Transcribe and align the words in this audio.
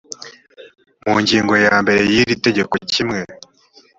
mu 1.03 1.13
ngingo 1.23 1.53
ya 1.65 1.73
mbere 1.83 2.01
y 2.11 2.15
iri 2.21 2.35
tegeko 2.45 2.73
kimwe 2.91 3.19